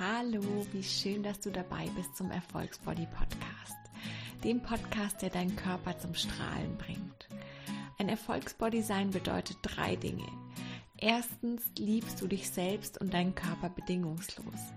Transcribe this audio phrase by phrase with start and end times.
[0.00, 3.78] Hallo, wie schön, dass du dabei bist zum Erfolgsbody Podcast,
[4.42, 7.28] dem Podcast, der deinen Körper zum Strahlen bringt.
[8.00, 10.26] Ein Erfolgsbody sein bedeutet drei Dinge.
[10.98, 14.72] Erstens liebst du dich selbst und deinen Körper bedingungslos.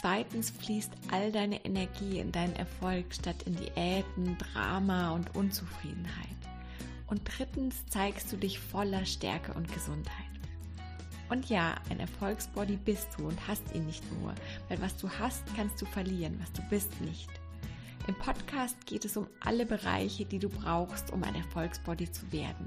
[0.00, 6.28] Zweitens fließt all deine Energie in deinen Erfolg statt in Diäten, Drama und Unzufriedenheit.
[7.08, 10.21] Und drittens zeigst du dich voller Stärke und Gesundheit.
[11.32, 14.34] Und ja, ein Erfolgsbody bist du und hast ihn nicht nur,
[14.68, 17.30] weil was du hast, kannst du verlieren, was du bist nicht.
[18.06, 22.66] Im Podcast geht es um alle Bereiche, die du brauchst, um ein Erfolgsbody zu werden.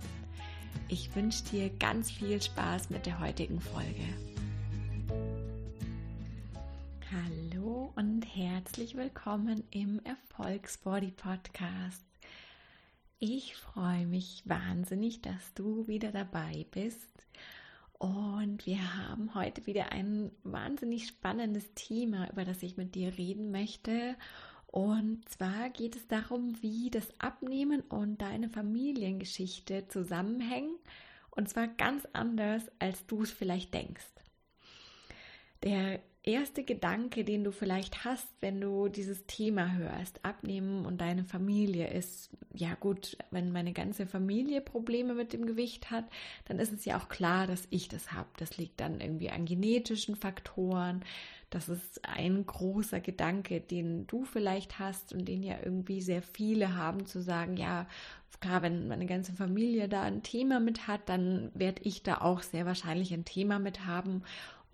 [0.88, 4.08] Ich wünsche dir ganz viel Spaß mit der heutigen Folge.
[7.12, 12.04] Hallo und herzlich willkommen im Erfolgsbody Podcast.
[13.20, 17.16] Ich freue mich wahnsinnig, dass du wieder dabei bist
[17.98, 23.52] und wir haben heute wieder ein wahnsinnig spannendes Thema, über das ich mit dir reden
[23.52, 24.16] möchte.
[24.68, 30.76] Und zwar geht es darum, wie das Abnehmen und deine Familiengeschichte zusammenhängen.
[31.32, 34.06] Und zwar ganz anders, als du es vielleicht denkst.
[35.64, 41.24] Der erste Gedanke, den du vielleicht hast, wenn du dieses Thema hörst, abnehmen und deine
[41.24, 46.06] Familie ist, ja gut, wenn meine ganze Familie Probleme mit dem Gewicht hat,
[46.46, 48.30] dann ist es ja auch klar, dass ich das habe.
[48.38, 51.04] Das liegt dann irgendwie an genetischen Faktoren.
[51.50, 56.76] Das ist ein großer Gedanke, den du vielleicht hast und den ja irgendwie sehr viele
[56.76, 57.88] haben, zu sagen, ja,
[58.40, 62.42] klar, wenn meine ganze Familie da ein Thema mit hat, dann werde ich da auch
[62.42, 64.24] sehr wahrscheinlich ein Thema mit haben.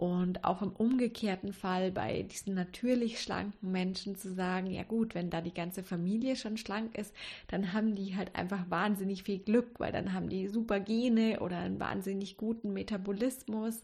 [0.01, 5.29] Und auch im umgekehrten Fall bei diesen natürlich schlanken Menschen zu sagen, ja gut, wenn
[5.29, 7.13] da die ganze Familie schon schlank ist,
[7.49, 11.59] dann haben die halt einfach wahnsinnig viel Glück, weil dann haben die super Gene oder
[11.59, 13.83] einen wahnsinnig guten Metabolismus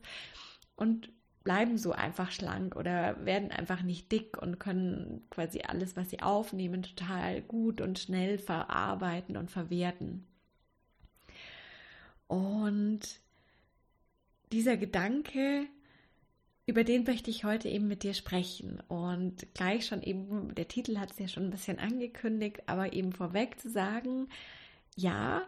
[0.75, 1.11] und
[1.43, 6.23] bleiben so einfach schlank oder werden einfach nicht dick und können quasi alles, was sie
[6.23, 10.25] aufnehmen, total gut und schnell verarbeiten und verwerten.
[12.25, 13.01] Und
[14.51, 15.67] dieser Gedanke,
[16.67, 18.81] über den möchte ich heute eben mit dir sprechen.
[18.89, 23.13] Und gleich schon eben, der Titel hat es ja schon ein bisschen angekündigt, aber eben
[23.13, 24.27] vorweg zu sagen,
[24.95, 25.43] ja,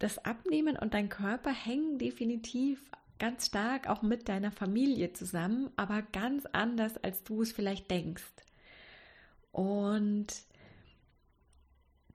[0.00, 2.90] das Abnehmen und dein Körper hängen definitiv
[3.20, 8.24] ganz stark auch mit deiner Familie zusammen, aber ganz anders, als du es vielleicht denkst.
[9.52, 10.26] Und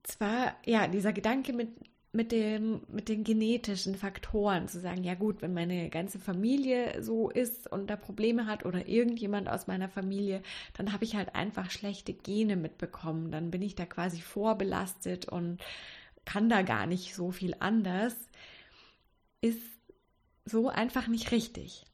[0.03, 1.69] zwar, ja, dieser Gedanke mit
[2.11, 7.29] mit, dem, mit den genetischen Faktoren zu sagen, ja gut, wenn meine ganze Familie so
[7.29, 10.41] ist und da Probleme hat oder irgendjemand aus meiner Familie,
[10.73, 13.31] dann habe ich halt einfach schlechte Gene mitbekommen.
[13.31, 15.59] Dann bin ich da quasi vorbelastet und
[16.25, 18.15] kann da gar nicht so viel anders.
[19.41, 19.61] Ist
[20.45, 21.85] so einfach nicht richtig.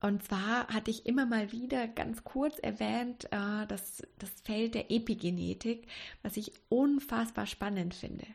[0.00, 4.90] Und zwar hatte ich immer mal wieder ganz kurz erwähnt, äh, das, das Feld der
[4.90, 5.86] Epigenetik,
[6.22, 8.26] was ich unfassbar spannend finde.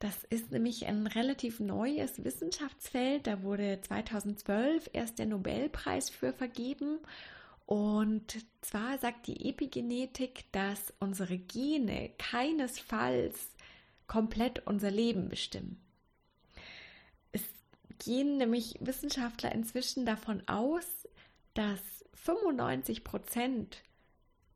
[0.00, 3.26] Das ist nämlich ein relativ neues Wissenschaftsfeld.
[3.26, 6.98] Da wurde 2012 erst der Nobelpreis für vergeben.
[7.66, 13.54] Und zwar sagt die Epigenetik, dass unsere Gene keinesfalls
[14.06, 15.78] komplett unser Leben bestimmen.
[17.30, 17.42] Es
[17.98, 21.06] gehen nämlich Wissenschaftler inzwischen davon aus,
[21.52, 21.80] dass
[22.14, 23.82] 95 Prozent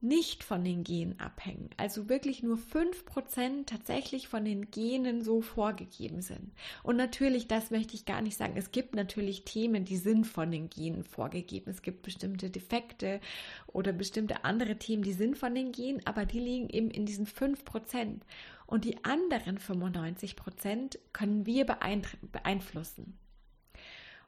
[0.05, 1.71] nicht von den Genen abhängen.
[1.77, 6.53] Also wirklich nur 5% tatsächlich von den Genen so vorgegeben sind.
[6.83, 8.55] Und natürlich, das möchte ich gar nicht sagen.
[8.57, 11.71] Es gibt natürlich Themen, die sind von den Genen vorgegeben.
[11.71, 13.21] Es gibt bestimmte Defekte
[13.67, 17.27] oder bestimmte andere Themen, die sind von den Genen, aber die liegen eben in diesen
[17.27, 18.21] 5%.
[18.67, 23.19] Und die anderen 95% können wir beeinflussen.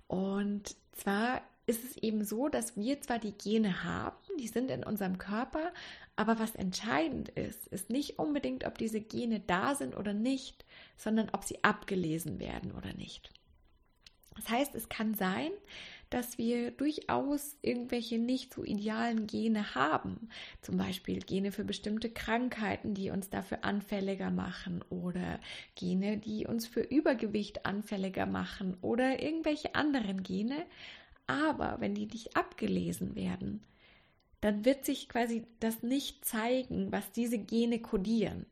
[0.06, 4.84] Und zwar ist es eben so, dass wir zwar die Gene haben, die sind in
[4.84, 5.72] unserem Körper,
[6.15, 10.65] aber was entscheidend ist, ist nicht unbedingt, ob diese Gene da sind oder nicht,
[10.97, 13.31] sondern ob sie abgelesen werden oder nicht.
[14.36, 15.51] Das heißt, es kann sein,
[16.10, 20.28] dass wir durchaus irgendwelche nicht so idealen Gene haben.
[20.60, 25.41] Zum Beispiel Gene für bestimmte Krankheiten, die uns dafür anfälliger machen oder
[25.74, 30.66] Gene, die uns für Übergewicht anfälliger machen oder irgendwelche anderen Gene.
[31.27, 33.65] Aber wenn die nicht abgelesen werden,
[34.41, 38.47] dann wird sich quasi das nicht zeigen, was diese Gene kodieren.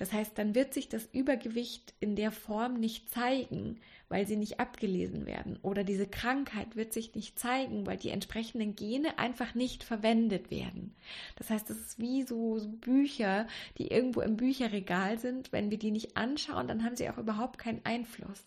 [0.00, 4.58] Das heißt, dann wird sich das Übergewicht in der Form nicht zeigen, weil sie nicht
[4.58, 5.58] abgelesen werden.
[5.60, 10.96] Oder diese Krankheit wird sich nicht zeigen, weil die entsprechenden Gene einfach nicht verwendet werden.
[11.36, 13.46] Das heißt, es ist wie so, Bücher,
[13.76, 15.52] die irgendwo im Bücherregal sind.
[15.52, 18.42] Wenn wir die nicht anschauen, dann haben sie auch überhaupt keinen Einfluss.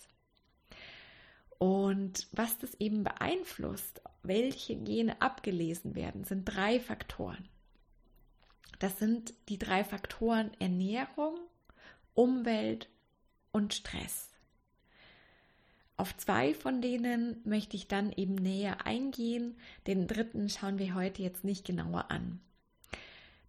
[1.59, 7.47] Und was das eben beeinflusst, welche Gene abgelesen werden, sind drei Faktoren.
[8.79, 11.38] Das sind die drei Faktoren Ernährung,
[12.13, 12.89] Umwelt
[13.51, 14.29] und Stress.
[15.95, 19.55] Auf zwei von denen möchte ich dann eben näher eingehen.
[19.88, 22.41] Den dritten schauen wir heute jetzt nicht genauer an.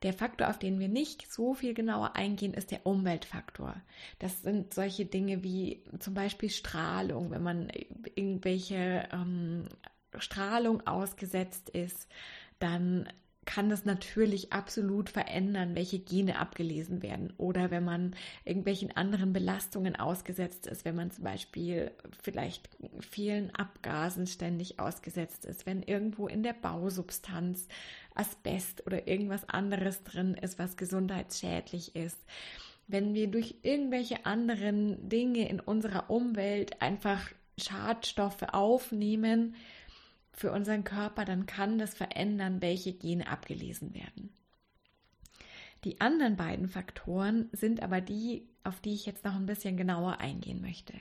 [0.04, 3.74] Der Faktor, auf den wir nicht so viel genauer eingehen, ist der Umweltfaktor.
[4.18, 7.72] Das sind solche Dinge wie zum Beispiel Strahlung, wenn man
[8.14, 9.64] irgendwelche ähm,
[10.18, 12.06] Strahlung ausgesetzt ist,
[12.58, 13.08] dann
[13.44, 17.32] kann das natürlich absolut verändern, welche Gene abgelesen werden.
[17.37, 21.91] Oder wenn man irgendwelchen anderen Belastungen ausgesetzt ist, wenn man zum Beispiel
[22.23, 22.69] vielleicht
[23.00, 27.69] vielen Abgasen ständig ausgesetzt ist, wenn irgendwo in der Bausubstanz
[28.14, 32.19] Asbest oder irgendwas anderes drin ist, was gesundheitsschädlich ist.
[32.87, 39.55] Wenn wir durch irgendwelche anderen Dinge in unserer Umwelt einfach Schadstoffe aufnehmen,
[40.34, 44.32] für unseren Körper, dann kann das verändern, welche Gene abgelesen werden.
[45.84, 50.19] Die anderen beiden Faktoren sind aber die, auf die ich jetzt noch ein bisschen genauer
[50.19, 50.94] eingehen möchte.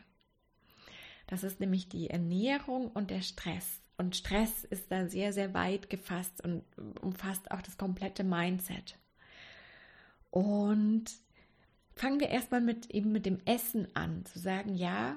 [1.27, 3.81] Das ist nämlich die Ernährung und der Stress.
[3.97, 6.63] Und Stress ist da sehr, sehr weit gefasst und
[7.01, 8.97] umfasst auch das komplette Mindset.
[10.29, 11.05] Und
[11.95, 15.15] fangen wir erstmal mit eben mit dem Essen an, zu sagen, ja,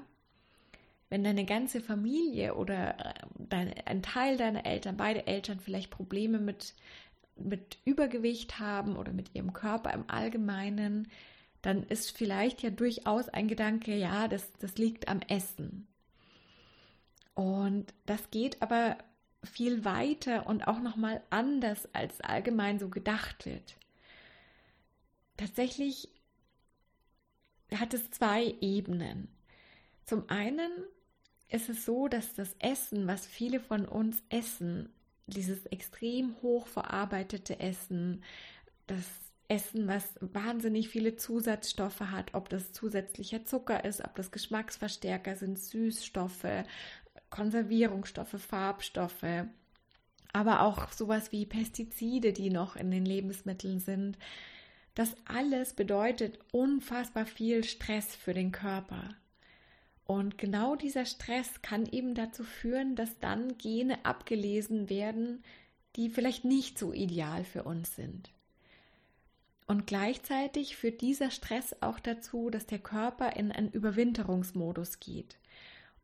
[1.08, 6.38] wenn deine ganze Familie oder äh, dein, ein Teil deiner Eltern, beide Eltern vielleicht Probleme
[6.38, 6.75] mit,
[7.37, 11.08] mit Übergewicht haben oder mit ihrem Körper im Allgemeinen,
[11.62, 15.87] dann ist vielleicht ja durchaus ein Gedanke, ja, das, das liegt am Essen.
[17.35, 18.97] Und das geht aber
[19.44, 23.76] viel weiter und auch nochmal anders, als allgemein so gedacht wird.
[25.37, 26.08] Tatsächlich
[27.75, 29.29] hat es zwei Ebenen.
[30.05, 30.70] Zum einen
[31.48, 34.88] ist es so, dass das Essen, was viele von uns essen,
[35.26, 38.22] dieses extrem hoch verarbeitete Essen,
[38.87, 39.04] das
[39.48, 45.58] Essen, was wahnsinnig viele Zusatzstoffe hat, ob das zusätzlicher Zucker ist, ob das Geschmacksverstärker sind,
[45.58, 46.64] Süßstoffe,
[47.31, 49.46] Konservierungsstoffe, Farbstoffe,
[50.32, 54.19] aber auch sowas wie Pestizide, die noch in den Lebensmitteln sind.
[54.94, 59.14] Das alles bedeutet unfassbar viel Stress für den Körper.
[60.06, 65.43] Und genau dieser Stress kann eben dazu führen, dass dann Gene abgelesen werden,
[65.97, 68.31] die vielleicht nicht so ideal für uns sind.
[69.67, 75.37] Und gleichzeitig führt dieser Stress auch dazu, dass der Körper in einen Überwinterungsmodus geht.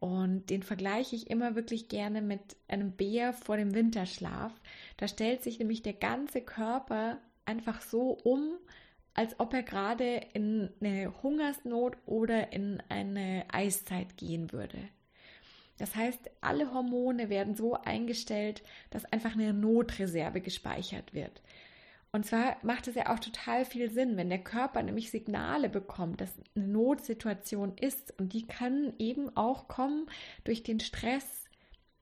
[0.01, 4.53] Und den vergleiche ich immer wirklich gerne mit einem Bär vor dem Winterschlaf.
[4.97, 8.59] Da stellt sich nämlich der ganze Körper einfach so um,
[9.14, 14.79] als ob er gerade in eine Hungersnot oder in eine Eiszeit gehen würde.
[15.79, 21.43] Das heißt, alle Hormone werden so eingestellt, dass einfach eine Notreserve gespeichert wird.
[22.14, 26.20] Und zwar macht es ja auch total viel Sinn, wenn der Körper nämlich Signale bekommt,
[26.20, 28.19] dass eine Notsituation ist.
[28.19, 30.06] Und die kann eben auch kommen
[30.44, 31.49] durch den Stress,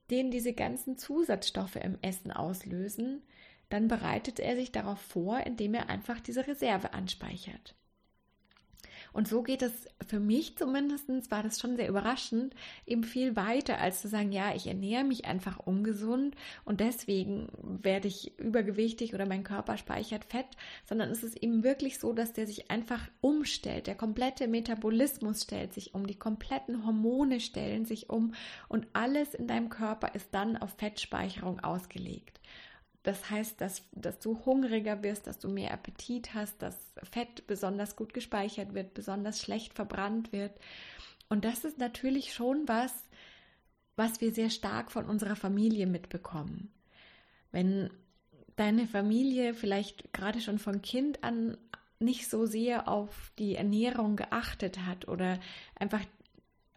[0.09, 3.23] den diese ganzen Zusatzstoffe im Essen auslösen,
[3.71, 7.75] dann bereitet er sich darauf vor, indem er einfach diese Reserve anspeichert.
[9.13, 13.79] Und so geht es für mich zumindest, war das schon sehr überraschend, eben viel weiter,
[13.79, 19.25] als zu sagen, ja, ich ernähre mich einfach ungesund und deswegen werde ich übergewichtig oder
[19.25, 20.47] mein Körper speichert Fett,
[20.85, 23.87] sondern es ist eben wirklich so, dass der sich einfach umstellt.
[23.87, 28.33] Der komplette Metabolismus stellt sich um, die kompletten Hormone stellen sich um
[28.69, 32.39] und alles in deinem Körper ist dann auf Fettspeicherung ausgelegt.
[33.03, 37.95] Das heißt, dass, dass du hungriger wirst, dass du mehr Appetit hast, dass Fett besonders
[37.95, 40.51] gut gespeichert wird, besonders schlecht verbrannt wird.
[41.29, 42.93] Und das ist natürlich schon was,
[43.95, 46.71] was wir sehr stark von unserer Familie mitbekommen.
[47.51, 47.89] Wenn
[48.55, 51.57] deine Familie vielleicht gerade schon von Kind an
[51.99, 55.39] nicht so sehr auf die Ernährung geachtet hat oder
[55.75, 56.01] einfach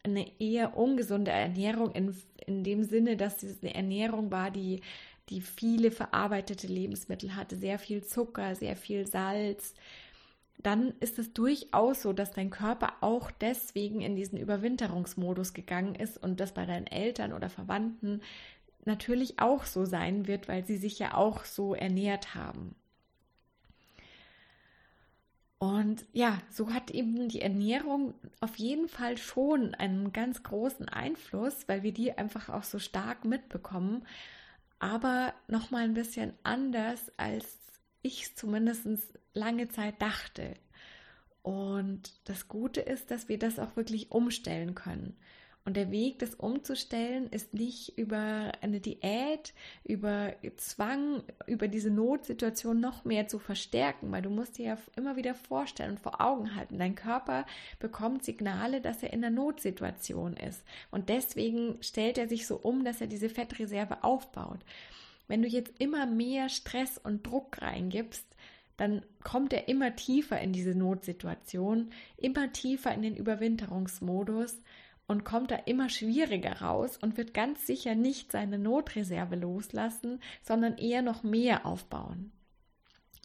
[0.02, 2.14] eine eher ungesunde Ernährung in,
[2.47, 4.83] in dem Sinne, dass es eine Ernährung war, die
[5.28, 9.75] die viele verarbeitete Lebensmittel hatte, sehr viel Zucker, sehr viel Salz,
[10.59, 16.16] dann ist es durchaus so, dass dein Körper auch deswegen in diesen Überwinterungsmodus gegangen ist
[16.16, 18.23] und das bei deinen Eltern oder Verwandten
[18.85, 22.75] natürlich auch so sein wird, weil sie sich ja auch so ernährt haben.
[25.59, 31.69] Und ja, so hat eben die Ernährung auf jeden Fall schon einen ganz großen Einfluss,
[31.69, 34.04] weil wir die einfach auch so stark mitbekommen
[34.85, 37.59] aber noch mal ein bisschen anders, als
[38.03, 38.87] ich zumindest
[39.33, 40.57] lange Zeit dachte.
[41.43, 45.17] Und das Gute ist, dass wir das auch wirklich umstellen können.
[45.66, 52.80] Und der Weg, das umzustellen, ist nicht über eine Diät, über Zwang, über diese Notsituation
[52.80, 56.54] noch mehr zu verstärken, weil du musst dir ja immer wieder vorstellen und vor Augen
[56.54, 57.47] halten, dein Körper
[57.78, 60.62] bekommt Signale, dass er in einer Notsituation ist.
[60.90, 64.61] Und deswegen stellt er sich so um, dass er diese Fettreserve aufbaut.
[65.28, 68.26] Wenn du jetzt immer mehr Stress und Druck reingibst,
[68.76, 74.59] dann kommt er immer tiefer in diese Notsituation, immer tiefer in den Überwinterungsmodus
[75.06, 80.78] und kommt da immer schwieriger raus und wird ganz sicher nicht seine Notreserve loslassen, sondern
[80.78, 82.32] eher noch mehr aufbauen.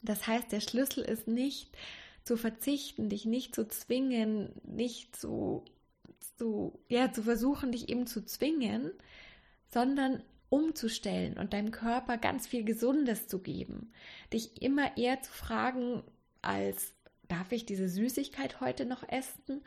[0.03, 1.75] Das heißt, der Schlüssel ist nicht
[2.23, 5.63] zu verzichten, dich nicht zu zwingen, nicht zu,
[6.37, 8.91] zu, ja, zu versuchen, dich eben zu zwingen,
[9.69, 13.91] sondern umzustellen und deinem Körper ganz viel Gesundes zu geben.
[14.33, 16.03] Dich immer eher zu fragen,
[16.41, 16.93] als
[17.27, 19.61] darf ich diese Süßigkeit heute noch essen?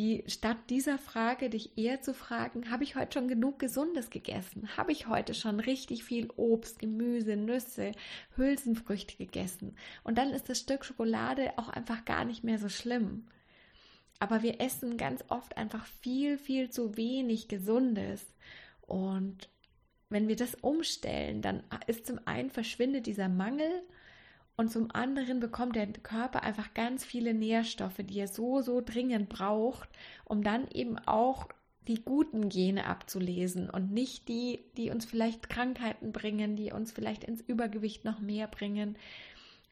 [0.00, 4.74] Die statt dieser Frage dich eher zu fragen, habe ich heute schon genug Gesundes gegessen?
[4.78, 7.92] Habe ich heute schon richtig viel Obst, Gemüse, Nüsse,
[8.34, 9.76] Hülsenfrüchte gegessen?
[10.02, 13.26] Und dann ist das Stück Schokolade auch einfach gar nicht mehr so schlimm.
[14.20, 18.24] Aber wir essen ganz oft einfach viel, viel zu wenig Gesundes.
[18.80, 19.50] Und
[20.08, 23.82] wenn wir das umstellen, dann ist zum einen verschwindet dieser Mangel
[24.60, 29.30] und zum anderen bekommt der Körper einfach ganz viele Nährstoffe, die er so, so dringend
[29.30, 29.88] braucht,
[30.26, 31.48] um dann eben auch
[31.88, 37.24] die guten Gene abzulesen und nicht die, die uns vielleicht Krankheiten bringen, die uns vielleicht
[37.24, 38.98] ins Übergewicht noch mehr bringen.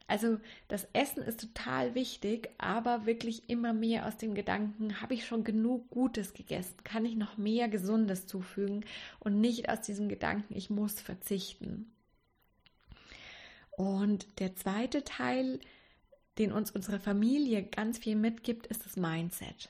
[0.07, 5.27] Also das Essen ist total wichtig, aber wirklich immer mehr aus dem Gedanken, habe ich
[5.27, 6.77] schon genug Gutes gegessen?
[6.83, 8.83] Kann ich noch mehr Gesundes zufügen?
[9.19, 11.91] Und nicht aus diesem Gedanken, ich muss verzichten.
[13.79, 15.61] Und der zweite Teil,
[16.37, 19.69] den uns unsere Familie ganz viel mitgibt, ist das Mindset.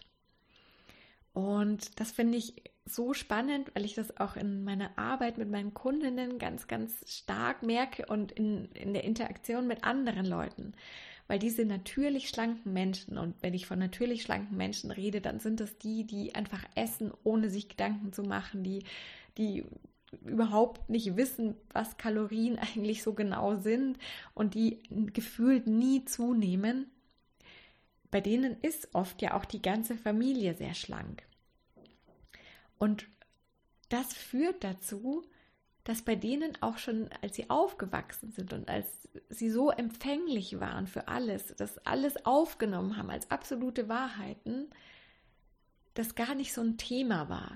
[1.31, 5.75] Und das finde ich so spannend, weil ich das auch in meiner Arbeit mit meinen
[5.75, 10.73] Kundinnen ganz, ganz stark merke und in, in der Interaktion mit anderen Leuten.
[11.27, 15.59] Weil diese natürlich schlanken Menschen, und wenn ich von natürlich schlanken Menschen rede, dann sind
[15.59, 18.85] das die, die einfach essen, ohne sich Gedanken zu machen, die,
[19.37, 19.65] die
[20.25, 23.97] überhaupt nicht wissen, was Kalorien eigentlich so genau sind
[24.33, 24.81] und die
[25.13, 26.89] gefühlt nie zunehmen,
[28.11, 31.23] bei denen ist oft ja auch die ganze Familie sehr schlank.
[32.79, 33.07] Und
[33.89, 35.23] das führt dazu,
[35.83, 38.87] dass bei denen auch schon, als sie aufgewachsen sind und als
[39.29, 44.69] sie so empfänglich waren für alles, das alles aufgenommen haben als absolute Wahrheiten,
[45.93, 47.55] das gar nicht so ein Thema war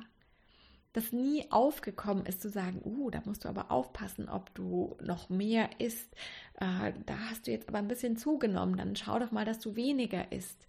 [0.93, 5.29] das nie aufgekommen ist, zu sagen, uh, da musst du aber aufpassen, ob du noch
[5.29, 6.13] mehr isst.
[6.59, 9.75] Äh, da hast du jetzt aber ein bisschen zugenommen, dann schau doch mal, dass du
[9.75, 10.67] weniger isst.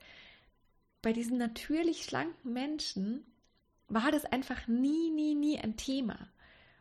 [1.02, 3.25] Bei diesen natürlich schlanken Menschen
[3.88, 6.16] war das einfach nie, nie, nie ein Thema.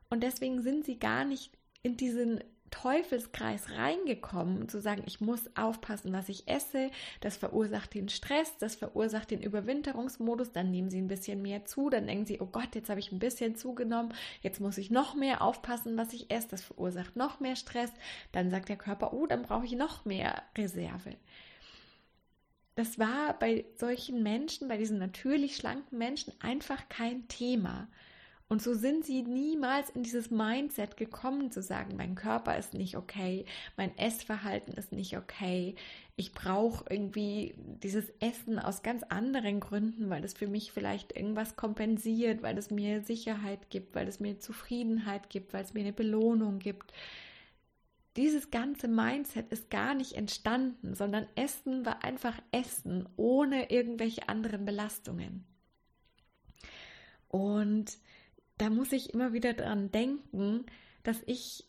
[0.09, 2.41] Und deswegen sind sie gar nicht in diesen
[2.73, 6.89] Teufelskreis reingekommen, zu sagen, ich muss aufpassen, was ich esse.
[7.21, 10.51] Das verursacht den Stress, das verursacht den Überwinterungsmodus.
[10.51, 13.11] Dann nehmen sie ein bisschen mehr zu, dann denken sie, oh Gott, jetzt habe ich
[13.11, 14.11] ein bisschen zugenommen,
[14.41, 16.47] jetzt muss ich noch mehr aufpassen, was ich esse.
[16.47, 17.91] Das verursacht noch mehr Stress.
[18.31, 21.15] Dann sagt der Körper, oh, dann brauche ich noch mehr Reserve.
[22.73, 27.87] Das war bei solchen Menschen, bei diesen natürlich schlanken Menschen einfach kein Thema.
[28.53, 32.95] Und so sind sie niemals in dieses Mindset gekommen, zu sagen, mein Körper ist nicht
[32.95, 33.45] okay,
[33.77, 35.73] mein Essverhalten ist nicht okay,
[36.17, 41.55] ich brauche irgendwie dieses Essen aus ganz anderen Gründen, weil es für mich vielleicht irgendwas
[41.55, 45.91] kompensiert, weil es mir Sicherheit gibt, weil es mir Zufriedenheit gibt, weil es mir eine
[45.91, 46.93] Belohnung gibt.
[48.17, 54.63] Dieses ganze Mindset ist gar nicht entstanden, sondern Essen war einfach Essen ohne irgendwelche anderen
[54.63, 55.43] Belastungen.
[57.29, 57.97] Und
[58.57, 60.65] da muss ich immer wieder dran denken,
[61.03, 61.65] dass ich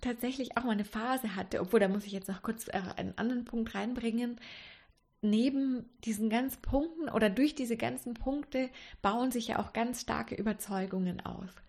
[0.00, 3.16] tatsächlich auch mal eine Phase hatte, obwohl da muss ich jetzt noch kurz äh, einen
[3.16, 4.40] anderen Punkt reinbringen.
[5.22, 10.34] Neben diesen ganzen Punkten oder durch diese ganzen Punkte bauen sich ja auch ganz starke
[10.34, 11.62] Überzeugungen auf.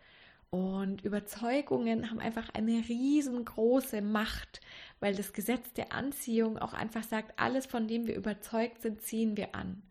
[0.50, 4.62] Und Überzeugungen haben einfach eine riesengroße Macht,
[5.00, 9.36] weil das Gesetz der Anziehung auch einfach sagt, alles, von dem wir überzeugt sind, ziehen
[9.38, 9.82] wir an.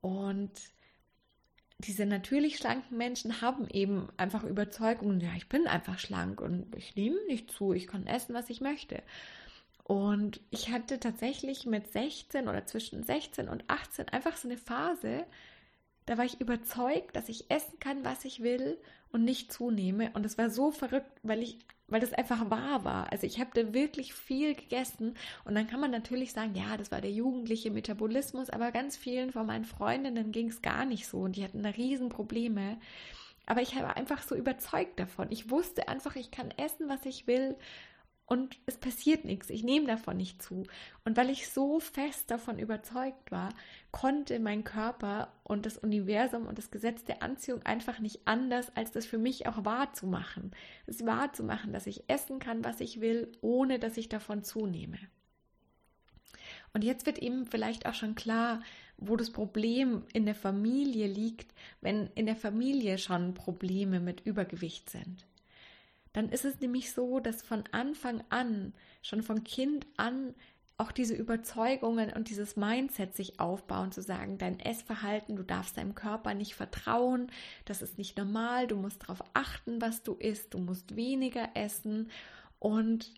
[0.00, 0.50] Und
[1.78, 6.94] diese natürlich schlanken Menschen haben eben einfach Überzeugungen, ja, ich bin einfach schlank und ich
[6.96, 9.02] nehme nicht zu, ich kann essen, was ich möchte.
[9.82, 15.26] Und ich hatte tatsächlich mit 16 oder zwischen 16 und 18 einfach so eine Phase,
[16.06, 18.78] da war ich überzeugt, dass ich essen kann, was ich will
[19.12, 20.10] und nicht zunehme.
[20.14, 21.58] Und es war so verrückt, weil ich,
[21.88, 23.12] weil das einfach wahr war.
[23.12, 25.14] Also ich habe da wirklich viel gegessen.
[25.44, 29.32] Und dann kann man natürlich sagen, ja, das war der jugendliche Metabolismus, aber ganz vielen
[29.32, 32.78] von meinen Freundinnen ging es gar nicht so und die hatten da Riesenprobleme.
[33.46, 35.28] Aber ich war einfach so überzeugt davon.
[35.30, 37.56] Ich wusste einfach, ich kann essen, was ich will
[38.26, 40.64] und es passiert nichts, ich nehme davon nicht zu.
[41.04, 43.50] Und weil ich so fest davon überzeugt war,
[43.90, 48.92] konnte mein Körper und das Universum und das Gesetz der Anziehung einfach nicht anders, als
[48.92, 50.52] das für mich auch wahrzumachen.
[50.86, 54.98] Es wahrzumachen, dass ich essen kann, was ich will, ohne dass ich davon zunehme.
[56.72, 58.62] Und jetzt wird eben vielleicht auch schon klar,
[58.96, 61.52] wo das Problem in der Familie liegt,
[61.82, 65.26] wenn in der Familie schon Probleme mit Übergewicht sind
[66.14, 70.34] dann ist es nämlich so, dass von Anfang an, schon von Kind an,
[70.76, 75.94] auch diese Überzeugungen und dieses Mindset sich aufbauen, zu sagen, dein Essverhalten, du darfst deinem
[75.94, 77.30] Körper nicht vertrauen,
[77.64, 82.10] das ist nicht normal, du musst darauf achten, was du isst, du musst weniger essen.
[82.58, 83.12] Und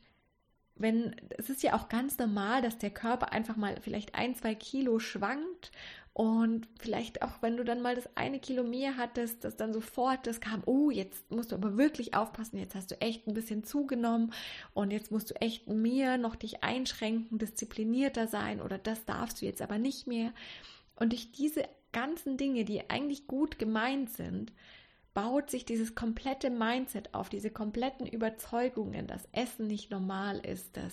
[0.74, 4.54] wenn, es ist ja auch ganz normal, dass der Körper einfach mal vielleicht ein, zwei
[4.54, 5.70] Kilo schwankt
[6.16, 10.26] und vielleicht auch, wenn du dann mal das eine Kilo mehr hattest, dass dann sofort
[10.26, 13.64] das kam, oh, jetzt musst du aber wirklich aufpassen, jetzt hast du echt ein bisschen
[13.64, 14.32] zugenommen
[14.72, 19.44] und jetzt musst du echt mehr noch dich einschränken, disziplinierter sein oder das darfst du
[19.44, 20.32] jetzt aber nicht mehr.
[20.98, 24.54] Und durch diese ganzen Dinge, die eigentlich gut gemeint sind,
[25.16, 30.92] baut sich dieses komplette Mindset auf, diese kompletten Überzeugungen, dass Essen nicht normal ist, dass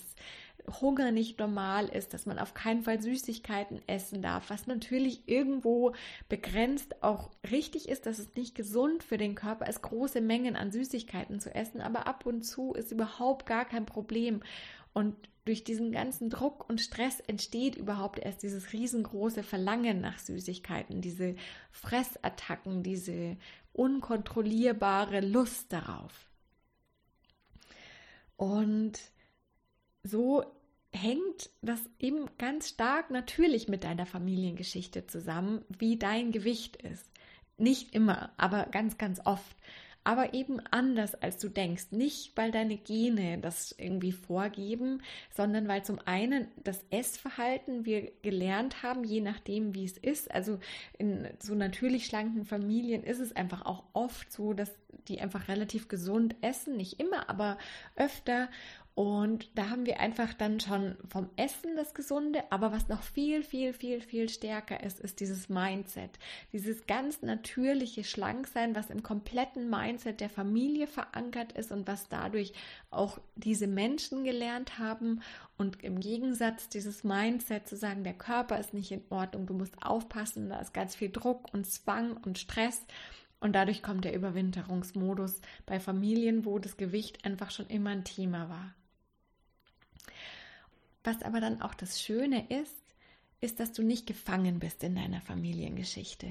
[0.80, 5.92] Hunger nicht normal ist, dass man auf keinen Fall Süßigkeiten essen darf, was natürlich irgendwo
[6.30, 10.72] begrenzt auch richtig ist, dass es nicht gesund für den Körper ist, große Mengen an
[10.72, 14.40] Süßigkeiten zu essen, aber ab und zu ist überhaupt gar kein Problem.
[14.94, 15.14] Und
[15.44, 21.36] durch diesen ganzen Druck und Stress entsteht überhaupt erst dieses riesengroße Verlangen nach Süßigkeiten, diese
[21.70, 23.36] Fressattacken, diese
[23.74, 26.30] unkontrollierbare Lust darauf.
[28.36, 28.98] Und
[30.02, 30.44] so
[30.92, 37.10] hängt das eben ganz stark natürlich mit deiner Familiengeschichte zusammen, wie dein Gewicht ist.
[37.56, 39.56] Nicht immer, aber ganz, ganz oft
[40.04, 41.86] aber eben anders, als du denkst.
[41.90, 45.02] Nicht, weil deine Gene das irgendwie vorgeben,
[45.34, 50.30] sondern weil zum einen das Essverhalten wir gelernt haben, je nachdem, wie es ist.
[50.30, 50.58] Also
[50.98, 54.70] in so natürlich schlanken Familien ist es einfach auch oft so, dass
[55.08, 56.76] die einfach relativ gesund essen.
[56.76, 57.58] Nicht immer, aber
[57.96, 58.48] öfter.
[58.96, 63.42] Und da haben wir einfach dann schon vom Essen das Gesunde, aber was noch viel,
[63.42, 66.16] viel, viel, viel stärker ist, ist dieses Mindset.
[66.52, 72.52] Dieses ganz natürliche Schlanksein, was im kompletten Mindset der Familie verankert ist und was dadurch
[72.92, 75.22] auch diese Menschen gelernt haben.
[75.58, 79.74] Und im Gegensatz dieses Mindset zu sagen, der Körper ist nicht in Ordnung, du musst
[79.82, 82.80] aufpassen, da ist ganz viel Druck und Zwang und Stress.
[83.40, 88.48] Und dadurch kommt der Überwinterungsmodus bei Familien, wo das Gewicht einfach schon immer ein Thema
[88.48, 88.72] war.
[91.04, 92.74] Was aber dann auch das Schöne ist,
[93.40, 96.28] ist, dass du nicht gefangen bist in deiner Familiengeschichte.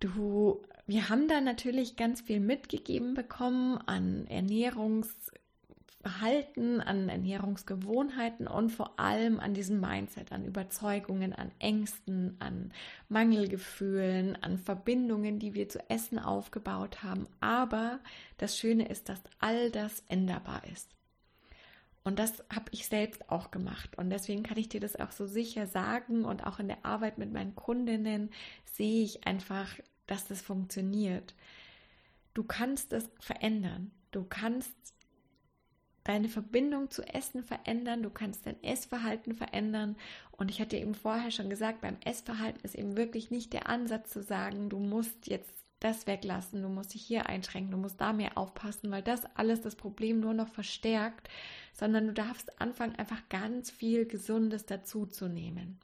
[0.00, 8.98] Du, wir haben da natürlich ganz viel mitgegeben bekommen an Ernährungsverhalten, an Ernährungsgewohnheiten und vor
[8.98, 12.72] allem an diesem Mindset, an Überzeugungen, an Ängsten, an
[13.08, 17.26] Mangelgefühlen, an Verbindungen, die wir zu Essen aufgebaut haben.
[17.40, 18.00] Aber
[18.36, 20.96] das Schöne ist, dass all das änderbar ist.
[22.06, 23.98] Und das habe ich selbst auch gemacht.
[23.98, 26.24] Und deswegen kann ich dir das auch so sicher sagen.
[26.24, 28.30] Und auch in der Arbeit mit meinen Kundinnen
[28.64, 31.34] sehe ich einfach, dass das funktioniert.
[32.32, 33.90] Du kannst es verändern.
[34.12, 34.72] Du kannst
[36.04, 39.96] deine Verbindung zu Essen verändern, du kannst dein Essverhalten verändern.
[40.30, 44.10] Und ich hatte eben vorher schon gesagt, beim Essverhalten ist eben wirklich nicht der Ansatz
[44.10, 48.12] zu sagen, du musst jetzt das weglassen, du musst dich hier einschränken, du musst da
[48.12, 51.28] mehr aufpassen, weil das alles das Problem nur noch verstärkt,
[51.74, 55.78] sondern du darfst anfangen, einfach ganz viel Gesundes dazuzunehmen.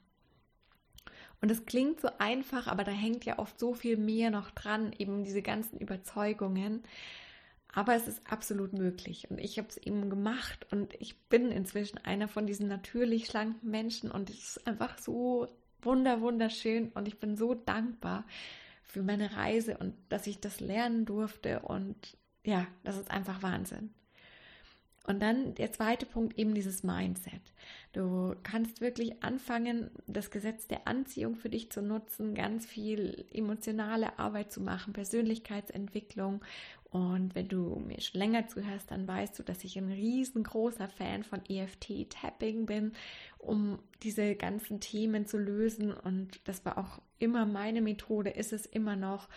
[1.41, 4.93] Und es klingt so einfach, aber da hängt ja oft so viel mehr noch dran,
[4.97, 6.83] eben diese ganzen Überzeugungen.
[7.73, 9.29] Aber es ist absolut möglich.
[9.29, 13.69] Und ich habe es eben gemacht und ich bin inzwischen einer von diesen natürlich schlanken
[13.69, 15.47] Menschen und es ist einfach so
[15.81, 18.25] wunder, wunderschön und ich bin so dankbar,
[18.83, 21.61] für meine Reise und dass ich das lernen durfte.
[21.61, 23.93] Und ja, das ist einfach Wahnsinn.
[25.05, 27.41] Und dann der zweite Punkt, eben dieses Mindset.
[27.91, 34.17] Du kannst wirklich anfangen, das Gesetz der Anziehung für dich zu nutzen, ganz viel emotionale
[34.17, 36.41] Arbeit zu machen, Persönlichkeitsentwicklung.
[36.89, 41.23] Und wenn du mir schon länger zuhörst, dann weißt du, dass ich ein riesengroßer Fan
[41.23, 42.93] von EFT-Tapping bin,
[43.39, 45.91] um diese ganzen Themen zu lösen.
[45.91, 49.29] Und das war auch immer meine Methode, ist es immer noch,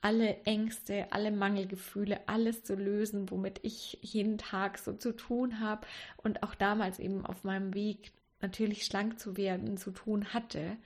[0.00, 5.86] alle Ängste, alle Mangelgefühle, alles zu lösen, womit ich jeden Tag so zu tun habe
[6.18, 10.76] und auch damals eben auf meinem Weg natürlich schlank zu werden zu tun hatte.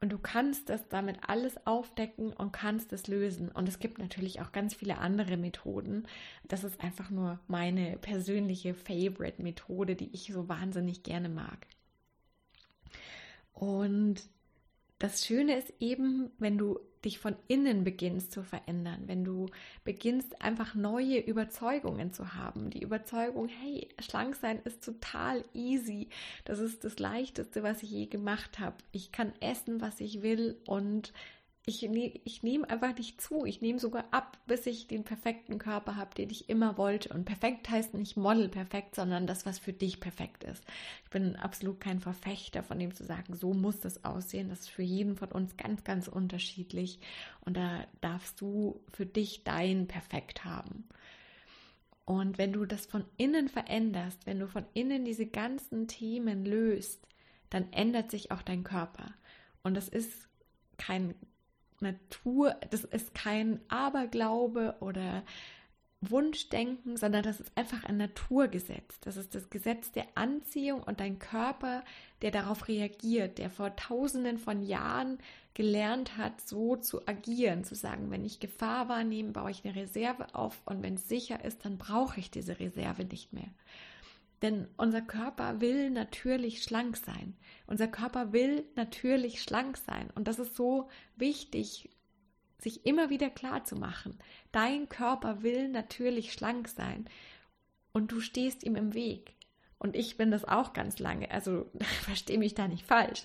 [0.00, 3.48] Und du kannst das damit alles aufdecken und kannst es lösen.
[3.48, 6.06] Und es gibt natürlich auch ganz viele andere Methoden.
[6.46, 11.66] Das ist einfach nur meine persönliche Favorite-Methode, die ich so wahnsinnig gerne mag.
[13.54, 14.22] Und
[15.04, 19.50] das Schöne ist eben, wenn du dich von innen beginnst zu verändern, wenn du
[19.84, 22.70] beginnst einfach neue Überzeugungen zu haben.
[22.70, 26.08] Die Überzeugung, hey, schlank sein ist total easy.
[26.46, 28.76] Das ist das leichteste, was ich je gemacht habe.
[28.92, 31.12] Ich kann essen, was ich will und
[31.66, 33.46] ich, ne, ich nehme einfach nicht zu.
[33.46, 37.08] Ich nehme sogar ab, bis ich den perfekten Körper habe, den ich immer wollte.
[37.08, 40.62] Und perfekt heißt nicht Model perfekt, sondern das, was für dich perfekt ist.
[41.04, 44.50] Ich bin absolut kein Verfechter von dem zu sagen, so muss das aussehen.
[44.50, 46.98] Das ist für jeden von uns ganz, ganz unterschiedlich.
[47.40, 50.86] Und da darfst du für dich dein Perfekt haben.
[52.04, 57.00] Und wenn du das von innen veränderst, wenn du von innen diese ganzen Themen löst,
[57.48, 59.14] dann ändert sich auch dein Körper.
[59.62, 60.28] Und das ist
[60.76, 61.14] kein
[61.84, 65.22] Natur, das ist kein Aberglaube oder
[66.10, 69.00] Wunschdenken, sondern das ist einfach ein Naturgesetz.
[69.00, 71.84] Das ist das Gesetz der Anziehung und dein Körper,
[72.22, 75.18] der darauf reagiert, der vor tausenden von Jahren
[75.54, 80.34] gelernt hat, so zu agieren, zu sagen, wenn ich Gefahr wahrnehme, baue ich eine Reserve
[80.34, 83.48] auf und wenn es sicher ist, dann brauche ich diese Reserve nicht mehr.
[84.44, 87.34] Denn unser Körper will natürlich schlank sein.
[87.66, 90.10] Unser Körper will natürlich schlank sein.
[90.14, 91.88] Und das ist so wichtig,
[92.58, 94.18] sich immer wieder klar zu machen.
[94.52, 97.08] Dein Körper will natürlich schlank sein.
[97.94, 99.34] Und du stehst ihm im Weg.
[99.78, 101.30] Und ich bin das auch ganz lange.
[101.30, 101.70] Also
[102.02, 103.24] verstehe mich da nicht falsch.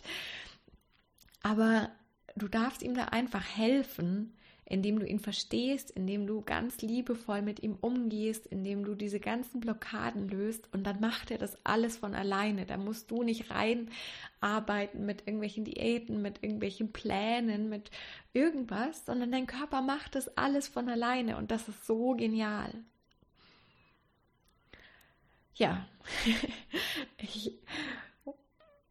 [1.43, 1.91] Aber
[2.37, 4.37] du darfst ihm da einfach helfen,
[4.69, 9.59] indem du ihn verstehst, indem du ganz liebevoll mit ihm umgehst, indem du diese ganzen
[9.59, 12.67] Blockaden löst und dann macht er das alles von alleine.
[12.67, 17.89] Da musst du nicht reinarbeiten mit irgendwelchen Diäten, mit irgendwelchen Plänen, mit
[18.31, 22.71] irgendwas, sondern dein Körper macht das alles von alleine und das ist so genial.
[25.55, 25.87] Ja,
[27.17, 27.59] ich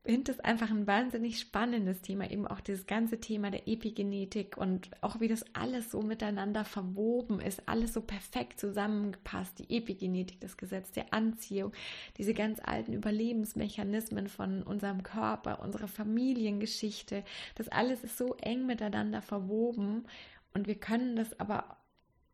[0.08, 4.88] finde es einfach ein wahnsinnig spannendes Thema, eben auch dieses ganze Thema der Epigenetik und
[5.02, 10.56] auch wie das alles so miteinander verwoben ist, alles so perfekt zusammengepasst, die Epigenetik, das
[10.56, 11.74] Gesetz der Anziehung,
[12.16, 17.22] diese ganz alten Überlebensmechanismen von unserem Körper, unsere Familiengeschichte,
[17.56, 20.06] das alles ist so eng miteinander verwoben
[20.54, 21.76] und wir können das aber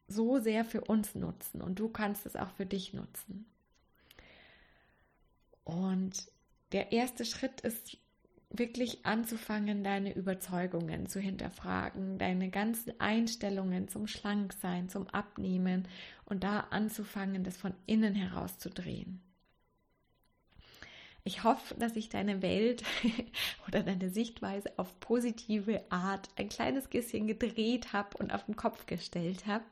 [0.07, 3.47] so sehr für uns nutzen und du kannst es auch für dich nutzen.
[5.65, 6.29] Und
[6.75, 7.97] der erste Schritt ist
[8.51, 15.87] wirklich anzufangen, deine Überzeugungen zu hinterfragen, deine ganzen Einstellungen zum Schlanksein, zum Abnehmen
[16.25, 19.23] und da anzufangen, das von innen heraus zu drehen.
[21.23, 22.83] Ich hoffe, dass ich deine Welt
[23.69, 28.87] oder deine Sichtweise auf positive Art ein kleines bisschen gedreht habe und auf den Kopf
[28.87, 29.65] gestellt habe.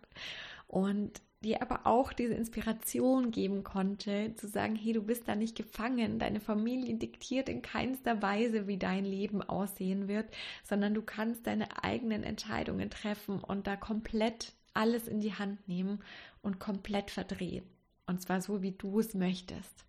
[0.68, 5.57] Und dir aber auch diese Inspiration geben konnte, zu sagen, hey, du bist da nicht
[5.57, 10.26] gefangen, deine Familie diktiert in keinster Weise, wie dein Leben aussehen wird,
[10.64, 16.00] sondern du kannst deine eigenen Entscheidungen treffen und da komplett alles in die Hand nehmen
[16.40, 17.64] und komplett verdrehen.
[18.07, 19.85] Und zwar so, wie du es möchtest.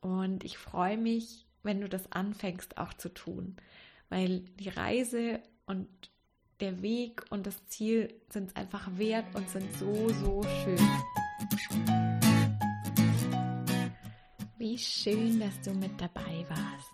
[0.00, 3.56] Und ich freue mich, wenn du das anfängst auch zu tun,
[4.08, 5.88] weil die Reise und
[6.60, 10.78] der Weg und das Ziel sind es einfach wert und sind so, so schön.
[14.58, 16.92] Wie schön, dass du mit dabei warst.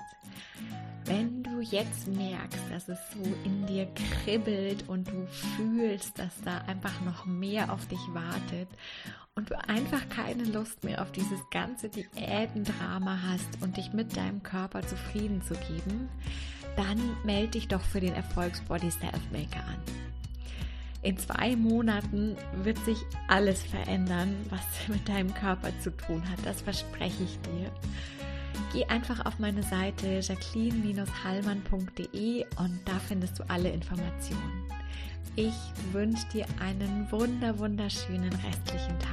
[1.05, 3.87] Wenn du jetzt merkst, dass es so in dir
[4.25, 8.69] kribbelt und du fühlst, dass da einfach noch mehr auf dich wartet
[9.35, 14.43] und du einfach keine Lust mehr auf dieses ganze Diätendrama hast und dich mit deinem
[14.43, 16.09] Körper zufrieden zu geben,
[16.77, 19.79] dann melde dich doch für den Erfolgsbody Self-Maker an.
[21.03, 26.39] In zwei Monaten wird sich alles verändern, was mit deinem Körper zu tun hat.
[26.45, 27.73] Das verspreche ich dir.
[28.73, 34.65] Geh einfach auf meine Seite jacqueline-hallmann.de und da findest du alle Informationen.
[35.37, 35.55] Ich
[35.93, 39.13] wünsche dir einen wunder wunderschönen restlichen Tag.